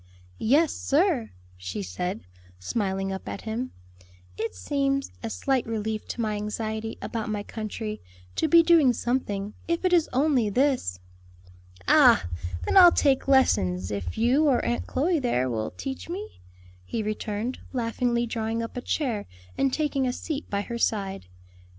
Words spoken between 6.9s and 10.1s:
about my country, to be doing something, if it is